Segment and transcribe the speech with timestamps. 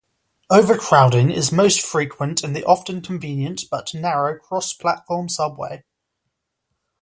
[0.49, 5.83] Overcrowding is most frequent in the often convenient but narrow cross-platform subway.